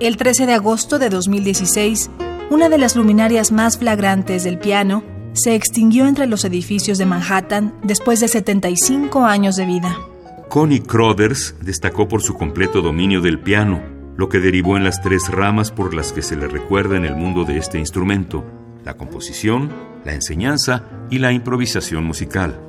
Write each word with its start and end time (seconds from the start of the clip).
El 0.00 0.16
13 0.16 0.46
de 0.46 0.54
agosto 0.54 0.98
de 0.98 1.10
2016, 1.10 2.10
una 2.50 2.70
de 2.70 2.78
las 2.78 2.96
luminarias 2.96 3.52
más 3.52 3.76
flagrantes 3.76 4.44
del 4.44 4.58
piano 4.58 5.04
se 5.32 5.54
extinguió 5.54 6.06
entre 6.06 6.26
los 6.26 6.44
edificios 6.44 6.98
de 6.98 7.06
Manhattan 7.06 7.74
después 7.82 8.20
de 8.20 8.28
75 8.28 9.24
años 9.24 9.56
de 9.56 9.66
vida. 9.66 9.96
Connie 10.48 10.80
Crothers 10.80 11.54
destacó 11.60 12.08
por 12.08 12.22
su 12.22 12.34
completo 12.34 12.82
dominio 12.82 13.20
del 13.20 13.38
piano, 13.38 13.80
lo 14.16 14.28
que 14.28 14.40
derivó 14.40 14.76
en 14.76 14.84
las 14.84 15.00
tres 15.00 15.28
ramas 15.28 15.70
por 15.70 15.94
las 15.94 16.12
que 16.12 16.22
se 16.22 16.36
le 16.36 16.48
recuerda 16.48 16.96
en 16.96 17.04
el 17.04 17.14
mundo 17.14 17.44
de 17.44 17.56
este 17.56 17.78
instrumento, 17.78 18.44
la 18.84 18.94
composición, 18.94 19.70
la 20.04 20.14
enseñanza 20.14 20.84
y 21.08 21.18
la 21.18 21.32
improvisación 21.32 22.04
musical. 22.04 22.60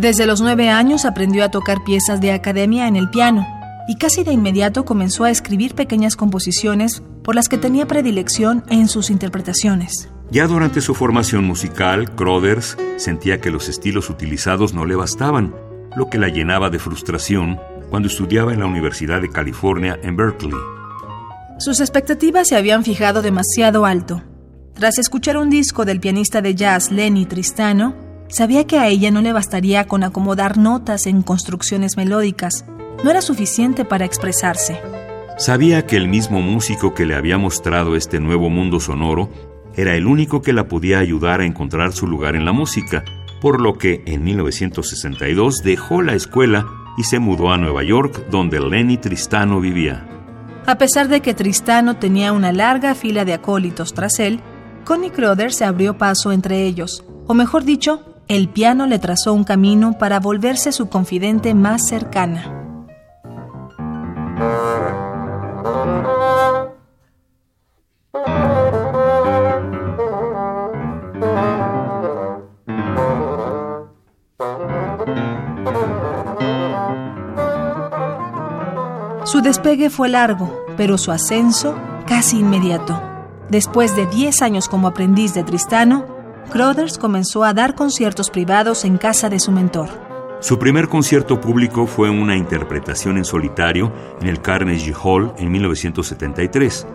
Desde 0.00 0.24
los 0.24 0.40
nueve 0.40 0.70
años 0.70 1.04
aprendió 1.04 1.44
a 1.44 1.50
tocar 1.50 1.84
piezas 1.84 2.22
de 2.22 2.32
academia 2.32 2.88
en 2.88 2.96
el 2.96 3.10
piano 3.10 3.46
y 3.86 3.96
casi 3.96 4.24
de 4.24 4.32
inmediato 4.32 4.86
comenzó 4.86 5.24
a 5.24 5.30
escribir 5.30 5.74
pequeñas 5.74 6.16
composiciones 6.16 7.02
por 7.22 7.34
las 7.34 7.50
que 7.50 7.58
tenía 7.58 7.86
predilección 7.86 8.64
en 8.70 8.88
sus 8.88 9.10
interpretaciones. 9.10 10.08
Ya 10.30 10.46
durante 10.46 10.80
su 10.80 10.94
formación 10.94 11.44
musical, 11.44 12.14
Crothers 12.14 12.78
sentía 12.96 13.42
que 13.42 13.50
los 13.50 13.68
estilos 13.68 14.08
utilizados 14.08 14.72
no 14.72 14.86
le 14.86 14.96
bastaban, 14.96 15.54
lo 15.94 16.08
que 16.08 16.16
la 16.16 16.28
llenaba 16.28 16.70
de 16.70 16.78
frustración 16.78 17.60
cuando 17.90 18.08
estudiaba 18.08 18.54
en 18.54 18.60
la 18.60 18.66
Universidad 18.66 19.20
de 19.20 19.28
California 19.28 19.98
en 20.02 20.16
Berkeley. 20.16 20.56
Sus 21.58 21.78
expectativas 21.80 22.48
se 22.48 22.56
habían 22.56 22.84
fijado 22.84 23.20
demasiado 23.20 23.84
alto. 23.84 24.22
Tras 24.72 24.98
escuchar 24.98 25.36
un 25.36 25.50
disco 25.50 25.84
del 25.84 26.00
pianista 26.00 26.40
de 26.40 26.54
jazz 26.54 26.90
Lenny 26.90 27.26
Tristano, 27.26 28.08
Sabía 28.30 28.64
que 28.64 28.78
a 28.78 28.86
ella 28.86 29.10
no 29.10 29.22
le 29.22 29.32
bastaría 29.32 29.88
con 29.88 30.04
acomodar 30.04 30.56
notas 30.56 31.06
en 31.06 31.22
construcciones 31.22 31.96
melódicas. 31.96 32.64
No 33.02 33.10
era 33.10 33.22
suficiente 33.22 33.84
para 33.84 34.04
expresarse. 34.04 34.80
Sabía 35.36 35.84
que 35.84 35.96
el 35.96 36.06
mismo 36.06 36.40
músico 36.40 36.94
que 36.94 37.06
le 37.06 37.16
había 37.16 37.38
mostrado 37.38 37.96
este 37.96 38.20
nuevo 38.20 38.48
mundo 38.48 38.78
sonoro 38.78 39.30
era 39.74 39.96
el 39.96 40.06
único 40.06 40.42
que 40.42 40.52
la 40.52 40.68
podía 40.68 41.00
ayudar 41.00 41.40
a 41.40 41.44
encontrar 41.44 41.92
su 41.92 42.06
lugar 42.06 42.36
en 42.36 42.44
la 42.44 42.52
música, 42.52 43.04
por 43.40 43.60
lo 43.60 43.78
que 43.78 44.02
en 44.06 44.22
1962 44.22 45.62
dejó 45.64 46.02
la 46.02 46.14
escuela 46.14 46.66
y 46.98 47.04
se 47.04 47.18
mudó 47.18 47.50
a 47.50 47.58
Nueva 47.58 47.82
York, 47.82 48.26
donde 48.30 48.60
Lenny 48.60 48.96
Tristano 48.96 49.60
vivía. 49.60 50.06
A 50.66 50.78
pesar 50.78 51.08
de 51.08 51.20
que 51.20 51.34
Tristano 51.34 51.96
tenía 51.96 52.32
una 52.32 52.52
larga 52.52 52.94
fila 52.94 53.24
de 53.24 53.32
acólitos 53.32 53.92
tras 53.92 54.20
él, 54.20 54.40
Connie 54.84 55.10
Crowder 55.10 55.52
se 55.52 55.64
abrió 55.64 55.98
paso 55.98 56.32
entre 56.32 56.64
ellos, 56.64 57.04
o 57.26 57.34
mejor 57.34 57.64
dicho, 57.64 58.09
el 58.30 58.48
piano 58.48 58.86
le 58.86 59.00
trazó 59.00 59.34
un 59.34 59.42
camino 59.42 59.98
para 59.98 60.20
volverse 60.20 60.70
su 60.70 60.88
confidente 60.88 61.52
más 61.52 61.88
cercana. 61.88 62.44
Su 79.24 79.40
despegue 79.42 79.90
fue 79.90 80.08
largo, 80.08 80.56
pero 80.76 80.98
su 80.98 81.10
ascenso 81.10 81.74
casi 82.06 82.38
inmediato. 82.38 83.02
Después 83.48 83.96
de 83.96 84.06
10 84.06 84.42
años 84.42 84.68
como 84.68 84.86
aprendiz 84.86 85.34
de 85.34 85.42
Tristano, 85.42 86.19
Crothers 86.50 86.98
comenzó 86.98 87.44
a 87.44 87.54
dar 87.54 87.74
conciertos 87.74 88.30
privados 88.30 88.84
en 88.84 88.98
casa 88.98 89.28
de 89.28 89.38
su 89.38 89.52
mentor. 89.52 89.88
Su 90.40 90.58
primer 90.58 90.88
concierto 90.88 91.40
público 91.40 91.86
fue 91.86 92.08
una 92.08 92.34
interpretación 92.34 93.18
en 93.18 93.24
solitario 93.24 93.92
en 94.20 94.26
el 94.26 94.40
Carnegie 94.40 94.94
Hall 94.94 95.32
en 95.36 95.52
1973. 95.52 96.86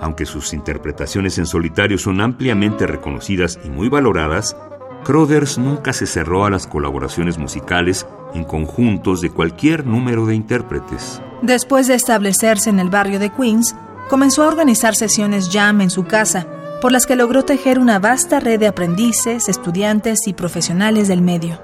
Aunque 0.00 0.24
sus 0.24 0.54
interpretaciones 0.54 1.36
en 1.38 1.44
solitario 1.46 1.98
son 1.98 2.22
ampliamente 2.22 2.86
reconocidas 2.86 3.58
y 3.62 3.68
muy 3.68 3.90
valoradas, 3.90 4.56
Crothers 5.04 5.58
nunca 5.58 5.92
se 5.92 6.06
cerró 6.06 6.46
a 6.46 6.50
las 6.50 6.66
colaboraciones 6.66 7.38
musicales 7.38 8.06
en 8.34 8.44
conjuntos 8.44 9.20
de 9.20 9.30
cualquier 9.30 9.86
número 9.86 10.24
de 10.26 10.34
intérpretes. 10.34 11.20
Después 11.42 11.86
de 11.86 11.94
establecerse 11.94 12.70
en 12.70 12.80
el 12.80 12.90
barrio 12.90 13.18
de 13.18 13.30
Queens, 13.30 13.74
comenzó 14.08 14.44
a 14.44 14.48
organizar 14.48 14.94
sesiones 14.94 15.50
jam 15.52 15.80
en 15.82 15.90
su 15.90 16.04
casa, 16.04 16.46
por 16.80 16.92
las 16.92 17.06
que 17.06 17.16
logró 17.16 17.44
tejer 17.44 17.78
una 17.78 17.98
vasta 17.98 18.40
red 18.40 18.58
de 18.58 18.66
aprendices, 18.66 19.48
estudiantes 19.48 20.26
y 20.26 20.32
profesionales 20.32 21.08
del 21.08 21.22
medio. 21.22 21.60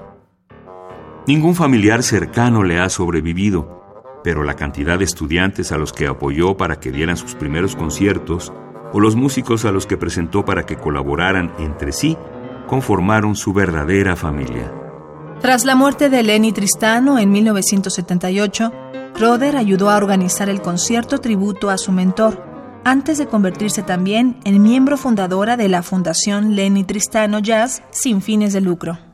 Ningún 1.27 1.55
familiar 1.55 2.03
cercano 2.03 2.63
le 2.63 2.79
ha 2.79 2.89
sobrevivido, 2.89 4.21
pero 4.23 4.43
la 4.43 4.55
cantidad 4.55 4.97
de 4.97 5.05
estudiantes 5.05 5.71
a 5.71 5.77
los 5.77 5.91
que 5.91 6.07
apoyó 6.07 6.55
para 6.55 6.79
que 6.79 6.91
dieran 6.91 7.17
sus 7.17 7.35
primeros 7.35 7.75
conciertos 7.75 8.53
o 8.93 8.99
los 8.99 9.15
músicos 9.15 9.65
a 9.65 9.71
los 9.71 9.85
que 9.85 9.97
presentó 9.97 10.45
para 10.45 10.65
que 10.65 10.77
colaboraran 10.77 11.53
entre 11.59 11.91
sí 11.91 12.17
conformaron 12.67 13.35
su 13.35 13.53
verdadera 13.53 14.15
familia. 14.15 14.71
Tras 15.41 15.65
la 15.65 15.75
muerte 15.75 16.09
de 16.09 16.23
Lenny 16.23 16.51
Tristano 16.51 17.19
en 17.19 17.31
1978, 17.31 18.71
Roder 19.19 19.55
ayudó 19.55 19.89
a 19.89 19.97
organizar 19.97 20.49
el 20.49 20.61
concierto 20.61 21.19
tributo 21.19 21.69
a 21.69 21.77
su 21.77 21.91
mentor, 21.91 22.46
antes 22.87 23.17
de 23.17 23.27
convertirse 23.27 23.83
también 23.83 24.37
en 24.45 24.63
miembro 24.63 24.95
fundadora 24.95 25.57
de 25.57 25.67
la 25.67 25.83
Fundación 25.83 26.55
Lenny 26.55 26.85
Tristano 26.85 27.39
Jazz 27.39 27.83
sin 27.91 28.21
fines 28.21 28.53
de 28.53 28.61
lucro. 28.61 29.06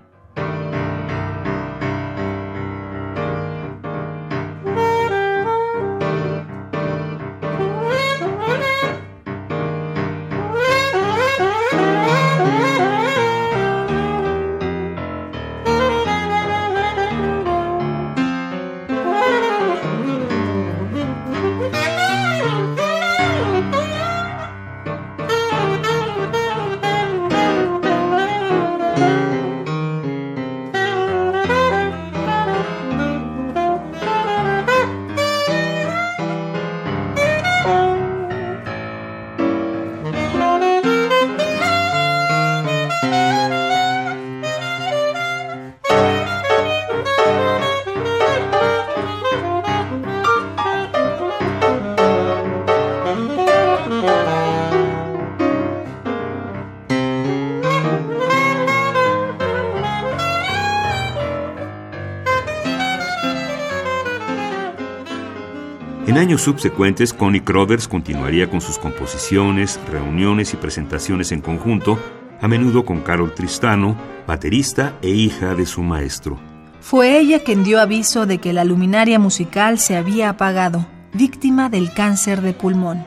En 66.05 66.17
años 66.17 66.41
subsecuentes, 66.41 67.13
Connie 67.13 67.39
Crothers 67.39 67.87
continuaría 67.87 68.49
con 68.49 68.59
sus 68.59 68.77
composiciones, 68.77 69.79
reuniones 69.89 70.53
y 70.53 70.57
presentaciones 70.57 71.31
en 71.31 71.39
conjunto, 71.39 71.97
a 72.41 72.47
menudo 72.49 72.83
con 72.83 72.99
Carol 72.99 73.33
Tristano, 73.33 73.95
baterista 74.27 74.97
e 75.01 75.11
hija 75.11 75.55
de 75.55 75.65
su 75.65 75.81
maestro. 75.81 76.37
Fue 76.81 77.17
ella 77.17 77.39
quien 77.39 77.63
dio 77.63 77.79
aviso 77.79 78.25
de 78.25 78.39
que 78.39 78.51
la 78.51 78.65
luminaria 78.65 79.17
musical 79.17 79.79
se 79.79 79.95
había 79.95 80.27
apagado, 80.27 80.85
víctima 81.13 81.69
del 81.69 81.93
cáncer 81.93 82.41
de 82.41 82.51
pulmón. 82.51 83.05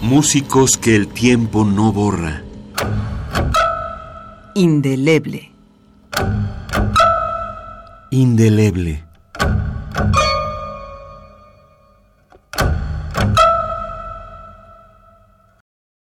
Músicos 0.00 0.78
que 0.78 0.96
el 0.96 1.06
tiempo 1.06 1.66
no 1.66 1.92
borra. 1.92 2.42
Indeleble 4.54 5.49
indeleble. 8.10 9.09